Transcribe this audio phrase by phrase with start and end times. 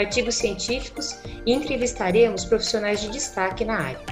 [0.00, 4.06] artigos científicos e entrevistaremos profissionais de destaque na área.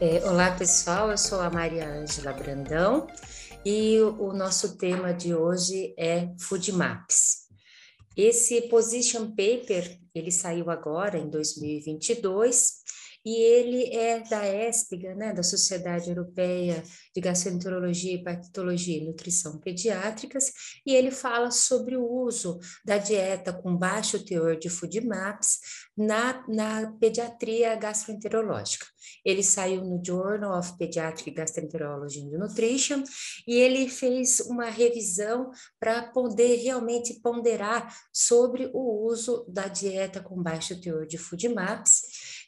[0.00, 3.08] É, olá pessoal, eu sou a Maria Ângela Brandão
[3.64, 7.42] e o, nosso tema de hoje é Food Maps.
[8.16, 12.82] Esse position paper, ele saiu agora em 2022
[13.24, 16.82] e ele é da ESPGA, né, da Sociedade Europeia
[17.14, 20.52] de Gastroenterologia, Hepatologia e Nutrição Pediátricas,
[20.84, 25.58] e ele fala sobre o uso da dieta com baixo teor de food maps
[25.96, 28.86] na, na pediatria gastroenterológica.
[29.24, 33.02] Ele saiu no Journal of Pediatric Gastroenterology and Nutrition
[33.46, 40.42] e ele fez uma revisão para poder realmente ponderar sobre o uso da dieta com
[40.42, 42.02] baixo teor de food maps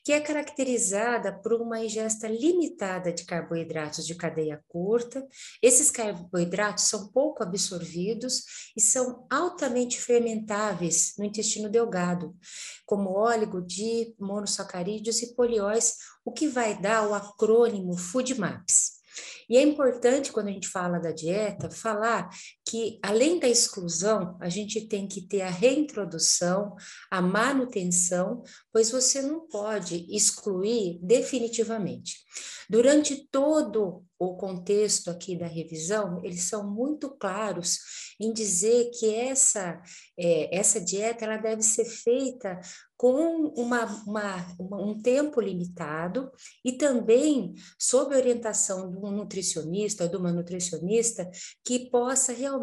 [0.05, 5.27] que é caracterizada por uma ingesta limitada de carboidratos de cadeia curta.
[5.63, 8.45] Esses carboidratos são pouco absorvidos
[8.77, 12.37] e são altamente fermentáveis no intestino delgado,
[12.85, 19.03] como óleo de monossacarídeos e polióis, o que vai dar o acrônimo FOODMAPS.
[19.49, 22.29] E é importante, quando a gente fala da dieta, falar
[22.67, 26.75] que, além da exclusão, a gente tem que ter a reintrodução,
[27.11, 32.25] a manutenção, pois você não pode excluir definitivamente.
[32.69, 37.79] Durante todo o contexto aqui da revisão, eles são muito claros
[38.19, 39.81] em dizer que essa,
[40.19, 42.59] é, essa dieta ela deve ser feita
[42.97, 46.31] com uma, uma, um tempo limitado
[46.65, 51.29] e também sob orientação de um nutricionista de uma nutricionista
[51.65, 52.54] que possa realmente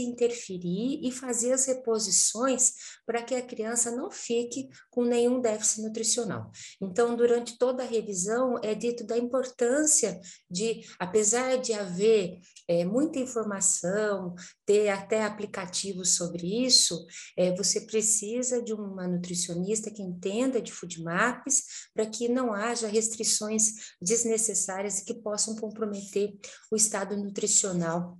[0.00, 2.74] interferir e fazer as reposições
[3.06, 6.50] para que a criança não fique com nenhum déficit nutricional.
[6.80, 13.18] Então, durante toda a revisão, é dito da importância de, apesar de haver é, muita
[13.18, 14.34] informação,
[14.64, 17.04] ter até aplicativos sobre isso,
[17.36, 22.86] é, você precisa de uma nutricionista que entenda de food maps para que não haja
[22.86, 26.38] restrições desnecessárias que possam comprometer
[26.70, 28.18] o estado nutricional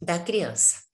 [0.00, 0.86] da criança.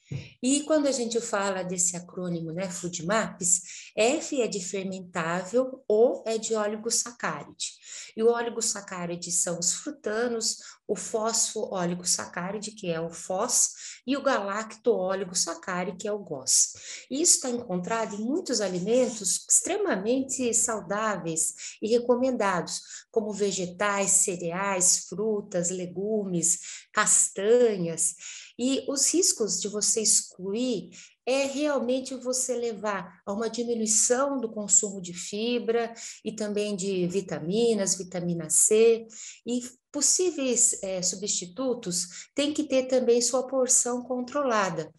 [0.42, 3.62] E quando a gente fala desse acrônimo, né, Food Maps,
[3.96, 7.72] F é de fermentável, O é de oligosacáride.
[8.16, 13.70] E o oligosacáride são os frutanos, o fosfo-oligosacáride, que é o FOS,
[14.06, 16.74] e o galacto-oligosacáride, que é o GOS.
[17.10, 22.80] Isso está encontrado em muitos alimentos extremamente saudáveis e recomendados,
[23.10, 26.58] como vegetais, cereais, frutas, legumes,
[26.92, 28.14] castanhas.
[28.58, 30.90] E os riscos de você excluir
[31.26, 35.94] é realmente você levar a uma diminuição do consumo de fibra
[36.24, 39.06] e também de vitaminas, vitamina C
[39.46, 44.92] e possíveis é, substitutos tem que ter também sua porção controlada.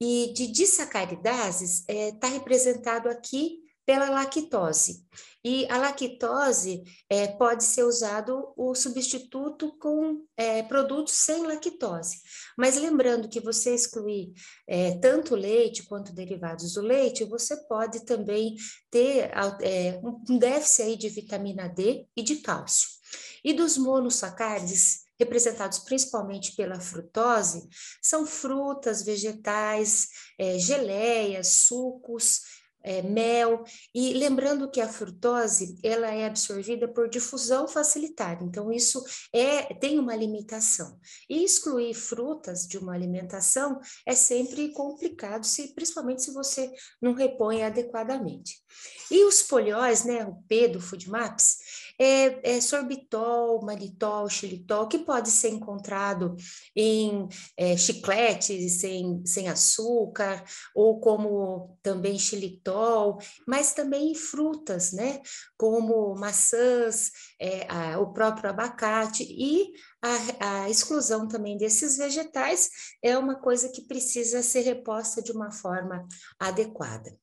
[0.00, 5.06] E de disacaridases está é, tá representado aqui pela lactose.
[5.44, 12.16] E a lactose é, pode ser usado o substituto com é, produtos sem lactose.
[12.58, 14.32] Mas lembrando que você excluir
[14.66, 18.56] é, tanto leite quanto derivados do leite, você pode também
[18.90, 19.30] ter
[19.62, 22.88] é, um déficit aí de vitamina D e de cálcio.
[23.44, 27.68] E dos monossacárides, representados principalmente pela frutose,
[28.02, 30.08] são frutas, vegetais,
[30.38, 32.40] é, geleias, sucos,
[32.86, 39.02] é, mel, e lembrando que a frutose ela é absorvida por difusão facilitada, então isso
[39.32, 40.98] é tem uma limitação.
[41.28, 47.64] E excluir frutas de uma alimentação é sempre complicado, se, principalmente se você não repõe
[47.64, 48.54] adequadamente.
[49.10, 51.56] E os polióis, né, o P do Food Maps,
[51.98, 56.36] é, é sorbitol, malitol, xilitol, que pode ser encontrado
[56.74, 60.44] em é, chicletes sem, sem açúcar,
[60.74, 65.20] ou como também xilitol, mas também em frutas, né?
[65.56, 67.10] Como maçãs,
[67.40, 69.72] é, a, o próprio abacate e
[70.02, 72.70] a, a, exclusão também desses vegetais
[73.02, 76.06] é uma coisa que precisa ser reposta de uma forma
[76.38, 77.16] adequada.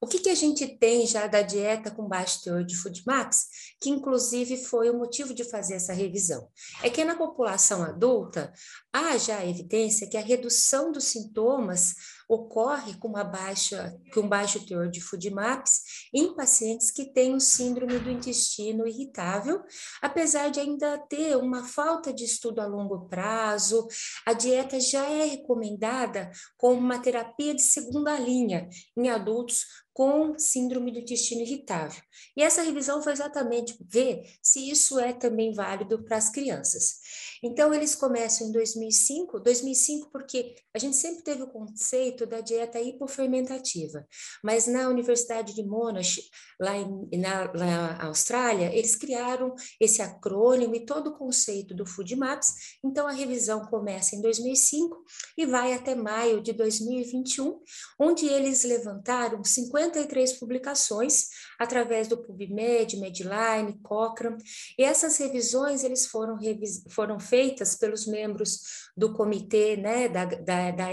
[0.00, 3.46] O que, que a gente tem já da dieta com baixo teor de food maps,
[3.80, 6.48] que inclusive foi o motivo de fazer essa revisão?
[6.82, 8.52] É que na população adulta
[8.92, 11.94] há já evidência que a redução dos sintomas
[12.28, 17.40] ocorre com, uma baixa, com um baixo teor de FODMAPs em pacientes que têm o
[17.40, 19.62] síndrome do intestino irritável,
[20.02, 23.88] apesar de ainda ter uma falta de estudo a longo prazo,
[24.26, 29.64] a dieta já é recomendada como uma terapia de segunda linha em adultos
[29.98, 32.00] com síndrome do intestino irritável.
[32.36, 37.00] E essa revisão foi exatamente ver se isso é também válido para as crianças.
[37.42, 42.80] Então, eles começam em 2005, 2005 porque a gente sempre teve o conceito da dieta
[42.80, 44.06] hipofermentativa,
[44.42, 46.20] mas na Universidade de Monash,
[46.60, 52.14] lá, em, na, na Austrália, eles criaram esse acrônimo e todo o conceito do Food
[52.14, 52.52] Maps,
[52.84, 54.96] então a revisão começa em 2005
[55.36, 57.60] e vai até maio de 2021,
[57.98, 64.42] onde eles levantaram 50 53 publicações através do PubMed, Medline, Cochrane,
[64.78, 70.70] e essas revisões eles foram, revis foram feitas pelos membros do comitê né, da, da,
[70.70, 70.88] da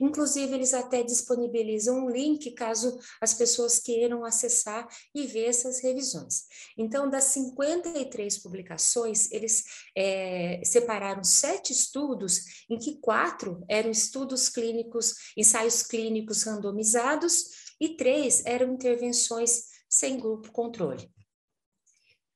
[0.00, 6.44] inclusive eles até disponibilizam um link caso as pessoas queiram acessar e ver essas revisões.
[6.76, 9.64] Então, das 53 publicações, eles
[9.96, 18.44] é, separaram sete estudos, em que quatro eram estudos clínicos, ensaios clínicos randomizados, e três
[18.44, 21.10] eram intervenções sem grupo controle.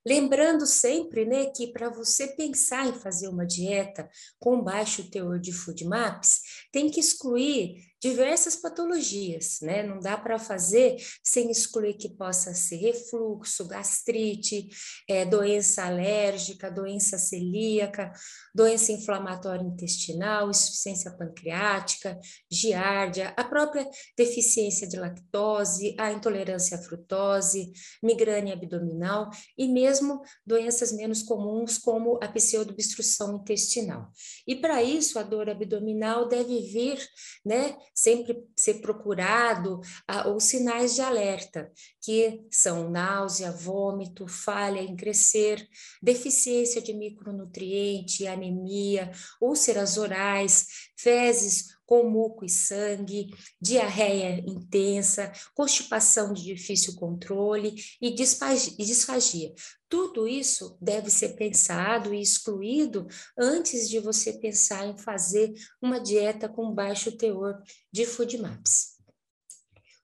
[0.06, 4.08] Lembrando sempre né, que para você pensar em fazer uma dieta
[4.38, 9.82] com baixo teor de food maps, tem que excluir diversas patologias, né?
[9.82, 14.68] Não dá para fazer sem excluir que possa ser refluxo, gastrite,
[15.08, 18.12] é, doença alérgica, doença celíaca,
[18.54, 22.20] doença inflamatória intestinal, insuficiência pancreática,
[22.50, 27.72] giardia, a própria deficiência de lactose, a intolerância à frutose,
[28.02, 34.10] migrânia abdominal e mesmo doenças menos comuns como a pseudobstrução intestinal.
[34.46, 36.98] E para isso a dor abdominal deve vir,
[37.46, 41.70] né, sempre ser procurado ah, os sinais de alerta,
[42.04, 45.66] que são náusea, vômito, falha em crescer,
[46.02, 49.10] deficiência de micronutriente, anemia,
[49.40, 50.66] úlceras orais,
[50.98, 53.30] fezes com muco e sangue,
[53.60, 59.54] diarreia intensa, constipação de difícil controle e disfagia.
[59.88, 63.06] Tudo isso deve ser pensado e excluído
[63.38, 68.93] antes de você pensar em fazer uma dieta com baixo teor de food maps.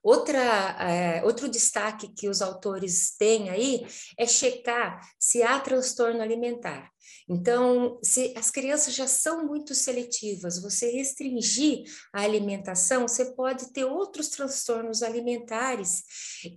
[0.03, 0.41] Outra,
[0.81, 3.87] é, outro destaque que os autores têm aí
[4.19, 6.91] é checar se há transtorno alimentar.
[7.29, 13.85] Então, se as crianças já são muito seletivas, você restringir a alimentação, você pode ter
[13.85, 16.03] outros transtornos alimentares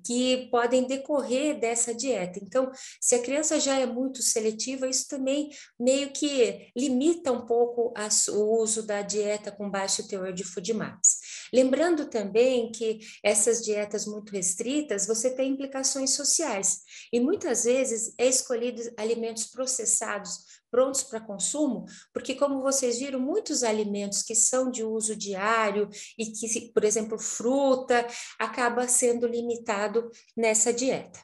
[0.03, 2.39] que podem decorrer dessa dieta.
[2.41, 7.93] Então, se a criança já é muito seletiva, isso também meio que limita um pouco
[8.29, 11.19] o uso da dieta com baixo teor de FODMAPs.
[11.53, 16.79] Lembrando também que essas dietas muito restritas, você tem implicações sociais,
[17.11, 23.63] e muitas vezes é escolhido alimentos processados prontos para consumo, porque como vocês viram, muitos
[23.63, 28.07] alimentos que são de uso diário e que, por exemplo, fruta,
[28.39, 31.19] acaba sendo limitado nessa dieta.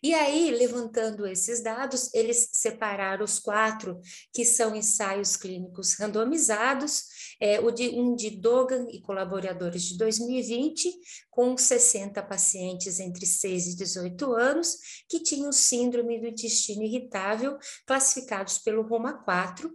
[0.00, 4.00] E aí, levantando esses dados, eles separaram os quatro
[4.32, 7.04] que são ensaios clínicos randomizados,
[7.40, 10.88] é, o de, um de Dogan e colaboradores de 2020,
[11.30, 14.76] com 60 pacientes entre 6 e 18 anos
[15.08, 19.68] que tinham síndrome do intestino irritável, classificados pelo Roma 4,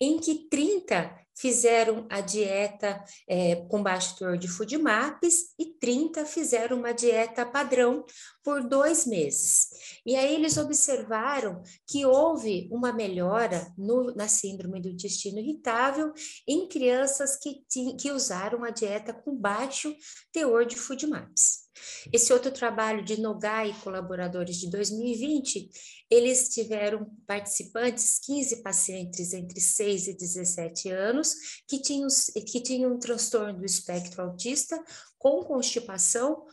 [0.00, 6.24] em que 30 fizeram a dieta é, com baixo teor de food maps e 30
[6.24, 8.04] fizeram uma dieta padrão
[8.42, 9.68] por dois meses.
[10.04, 16.12] E aí eles observaram que houve uma melhora no, na síndrome do intestino irritável
[16.48, 17.64] em crianças que,
[17.98, 19.94] que usaram a dieta com baixo
[20.32, 21.65] teor de food maps.
[22.12, 25.70] Esse outro trabalho de Nogai e colaboradores de 2020,
[26.10, 31.34] eles tiveram participantes, 15 pacientes entre 6 e 17 anos,
[31.68, 32.08] que tinham,
[32.46, 34.82] que tinham um transtorno do espectro autista
[35.18, 36.44] com constipação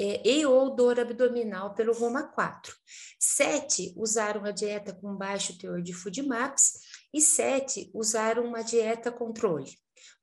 [0.00, 2.74] é, e ou dor abdominal pelo Roma 4.
[3.18, 6.72] Sete usaram a dieta com baixo teor de food maps
[7.12, 9.70] e sete usaram uma dieta controle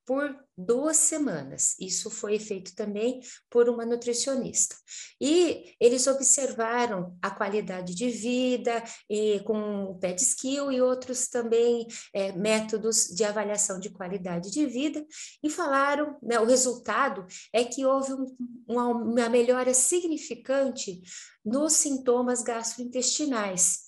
[0.08, 1.76] por duas semanas.
[1.78, 4.74] Isso foi feito também por uma nutricionista.
[5.20, 11.86] E eles observaram a qualidade de vida e, com o PET Skill e outros também
[12.14, 15.06] é, métodos de avaliação de qualidade de vida
[15.44, 18.26] e falaram, né, o resultado é que houve um,
[18.66, 21.02] uma, uma melhora significante
[21.44, 23.87] nos sintomas gastrointestinais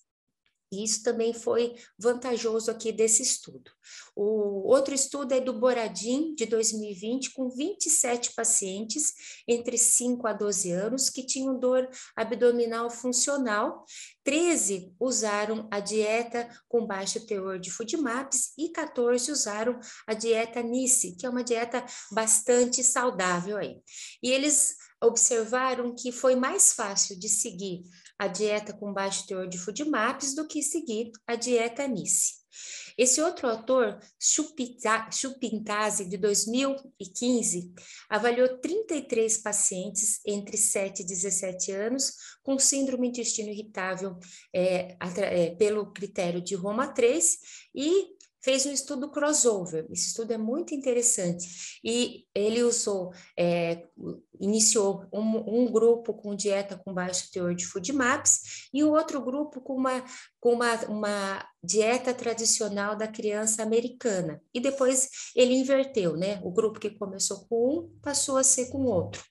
[0.72, 3.72] E isso também foi vantajoso aqui desse estudo.
[4.16, 9.14] O outro estudo é do Boradim, de 2020, com 27 pacientes
[9.48, 13.84] entre 5 a 12 anos que tinham dor abdominal funcional.
[14.24, 21.16] 13 usaram a dieta com baixo teor de FODMAPs e 14 usaram a dieta NICE,
[21.16, 23.82] que é uma dieta bastante saudável aí.
[24.22, 27.84] E eles observaram que foi mais fácil de seguir
[28.20, 32.40] a dieta com baixo teor de FODMAPs do que seguir a dieta NICE.
[32.98, 37.74] Esse outro autor, Chupintase, de 2015,
[38.10, 44.20] avaliou 33 pacientes entre 7 e 17 anos com síndrome intestino irritável
[44.54, 47.38] é, é, pelo critério de Roma 3
[47.74, 49.86] e fez um estudo crossover.
[49.92, 51.80] Esse estudo é muito interessante.
[51.84, 53.86] E ele usou, é,
[54.40, 59.22] iniciou um, um, grupo com dieta com baixo teor de food maps e o outro
[59.22, 60.04] grupo com uma,
[60.40, 64.42] com uma, uma dieta tradicional da criança americana.
[64.54, 66.40] E depois ele inverteu, né?
[66.44, 69.24] O grupo que começou com um passou a ser com outro.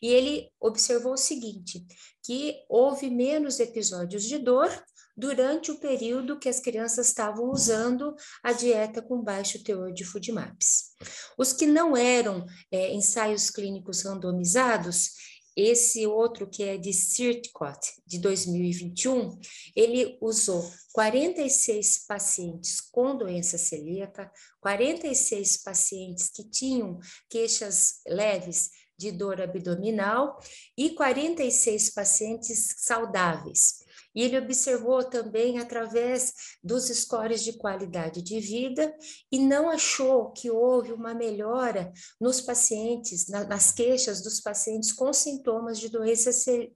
[0.00, 1.86] E ele observou o seguinte,
[2.22, 4.70] que houve menos episódios de dor
[5.16, 10.94] durante o período que as crianças estavam usando a dieta com baixo teor de FODMAPs.
[11.38, 15.12] Os que não eram é, ensaios clínicos randomizados,
[15.56, 19.38] esse outro que é de CIRTCOT, de 2021,
[19.74, 24.30] ele usou 46 pacientes com doença celíaca,
[24.60, 26.98] 46 pacientes que tinham
[27.30, 28.68] queixas leves
[28.98, 30.38] de dor abdominal
[30.76, 33.86] e 46 pacientes saudáveis.
[34.16, 36.32] E ele observou também através
[36.64, 38.96] dos scores de qualidade de vida
[39.30, 45.78] e não achou que houve uma melhora nos pacientes, nas queixas dos pacientes com sintomas
[45.78, 46.30] de doença,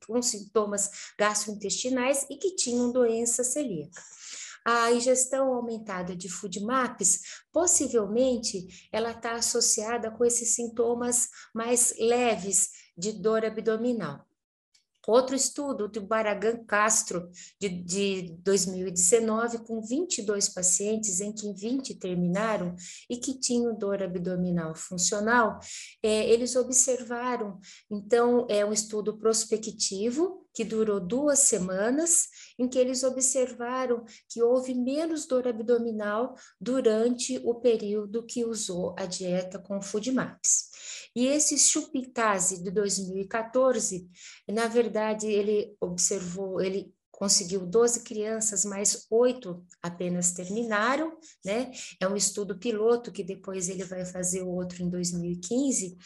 [0.07, 4.03] com sintomas gastrointestinais e que tinham doença celíaca.
[4.65, 7.21] A ingestão aumentada de food maps,
[7.53, 14.30] possivelmente, ela está associada com esses sintomas mais leves de dor abdominal.
[15.07, 22.75] Outro estudo do Baragan Castro, de, de 2019, com 22 pacientes, em que 20 terminaram
[23.09, 25.59] e que tinham dor abdominal funcional,
[26.03, 27.59] é, eles observaram,
[27.91, 32.27] então, é um estudo prospectivo, que durou duas semanas,
[32.59, 39.07] em que eles observaram que houve menos dor abdominal durante o período que usou a
[39.07, 40.70] dieta com food maps.
[41.15, 44.09] E esse Chupitase de 2014,
[44.49, 51.71] na verdade, ele observou, ele conseguiu 12 crianças, mas oito apenas terminaram, né?
[52.01, 55.99] É um estudo piloto que depois ele vai fazer outro em 2015,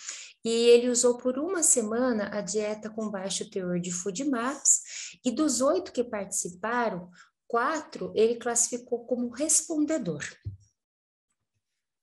[0.45, 4.81] e ele usou por uma semana a dieta com baixo teor de food maps,
[5.25, 7.09] e dos oito que participaram,
[7.47, 10.25] quatro ele classificou como respondedor.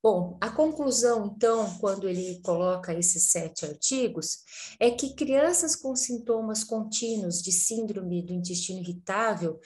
[0.04, 4.40] Bom, a conclusão, então, quando ele coloca esses sete artigos,
[4.80, 9.60] é que crianças com sintomas contínuos de síndrome do intestino irritável,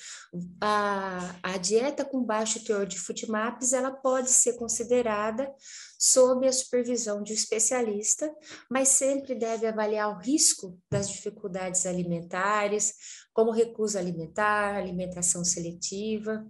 [0.60, 5.50] a, a dieta com baixo teor de FUDMAPs, ela pode ser considerada
[5.98, 8.30] sob a supervisão de um especialista,
[8.70, 12.94] mas sempre deve avaliar o risco das dificuldades alimentares,
[13.34, 16.46] como recusa alimentar, alimentação seletiva,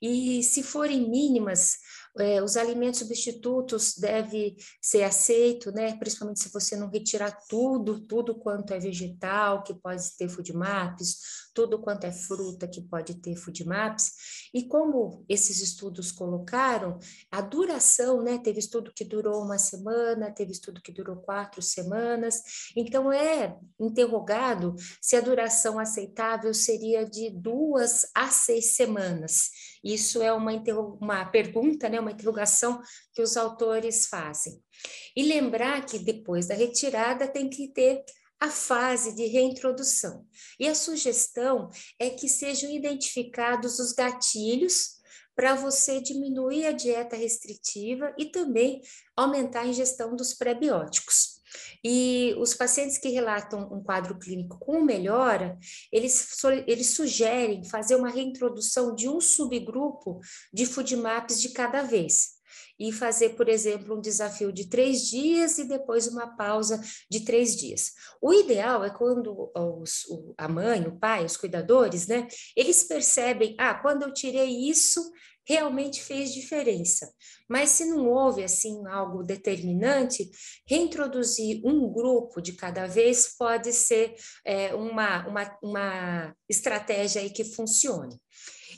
[0.00, 1.76] e se forem mínimas,
[2.18, 5.96] é, os alimentos substitutos devem ser aceitos, né?
[5.96, 11.46] Principalmente se você não retirar tudo, tudo quanto é vegetal, que pode ter food maps,
[11.54, 14.12] tudo quanto é fruta que pode ter food maps.
[14.52, 16.98] E como esses estudos colocaram,
[17.30, 18.38] a duração, né?
[18.38, 22.42] Teve estudo que durou uma semana, teve estudo que durou quatro semanas.
[22.76, 29.50] Então é interrogado se a duração aceitável seria de duas a seis semanas.
[29.86, 30.52] Isso é uma,
[31.00, 32.00] uma pergunta, né?
[32.00, 32.82] Uma interrogação
[33.14, 34.60] que os autores fazem.
[35.14, 38.04] E lembrar que depois da retirada tem que ter
[38.40, 40.26] a fase de reintrodução.
[40.58, 44.96] E a sugestão é que sejam identificados os gatilhos
[45.36, 48.82] para você diminuir a dieta restritiva e também
[49.14, 51.35] aumentar a ingestão dos prebióticos.
[51.84, 55.58] E os pacientes que relatam um quadro clínico com melhora,
[55.92, 56.26] eles,
[56.66, 60.20] eles sugerem fazer uma reintrodução de um subgrupo
[60.52, 62.36] de food maps de cada vez
[62.78, 67.56] e fazer, por exemplo, um desafio de três dias e depois uma pausa de três
[67.56, 67.92] dias.
[68.20, 70.04] O ideal é quando os,
[70.36, 75.00] a mãe, o pai, os cuidadores, né, eles percebem, ah, quando eu tirei isso,
[75.46, 77.10] realmente fez diferença.
[77.48, 80.28] Mas se não houve assim algo determinante,
[80.68, 87.44] reintroduzir um grupo de cada vez pode ser é, uma, uma, uma estratégia aí que
[87.44, 88.20] funcione.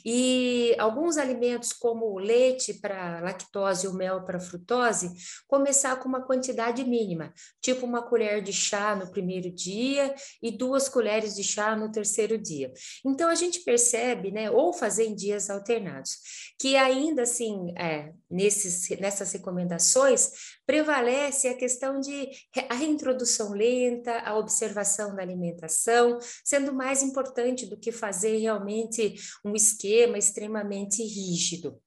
[0.05, 5.11] E alguns alimentos, como o leite para lactose e o mel para frutose,
[5.47, 10.89] começar com uma quantidade mínima, tipo uma colher de chá no primeiro dia e duas
[10.89, 12.71] colheres de chá no terceiro dia.
[13.05, 16.11] Então, a gente percebe, né, ou fazer em dias alternados,
[16.59, 20.31] que ainda assim, é, nesses, nessas recomendações,
[20.69, 22.29] prevalece a questão de
[22.69, 29.55] a reintrodução lenta, a observação da alimentação, sendo mais importante do que fazer realmente um
[29.55, 31.81] esquema extremamente rígido.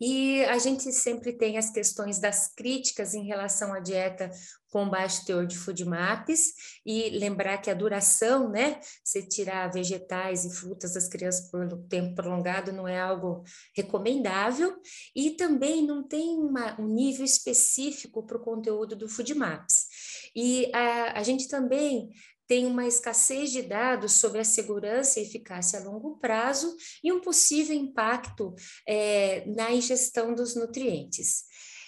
[0.00, 4.30] E a gente sempre tem as questões das críticas em relação à dieta
[4.72, 10.46] com baixo teor de food maps e lembrar que a duração, né, se tirar vegetais
[10.46, 13.44] e frutas das crianças por tempo prolongado não é algo
[13.76, 14.74] recomendável
[15.14, 19.88] e também não tem uma, um nível específico para o conteúdo do food maps.
[20.34, 22.08] E a, a gente também
[22.46, 26.74] tem uma escassez de dados sobre a segurança e eficácia a longo prazo
[27.04, 28.54] e um possível impacto
[28.88, 31.44] é, na ingestão dos nutrientes.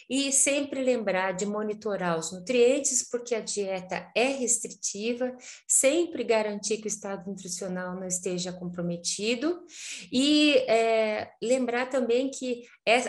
[0.08, 6.86] E sempre lembrar de monitorar os nutrientes, porque a dieta é restritiva, sempre garantir que
[6.86, 9.64] o estado nutricional não esteja comprometido,
[10.12, 12.62] e é, lembrar também que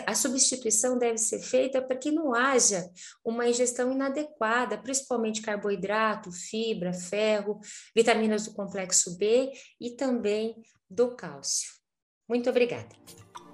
[0.06, 2.88] a substituição deve ser feita para que não haja
[3.24, 7.60] uma ingestão inadequada, principalmente carboidrato, fibra, ferro,
[7.94, 10.56] vitaminas do complexo B e também
[10.88, 11.70] do cálcio.
[12.28, 12.88] Muito obrigada.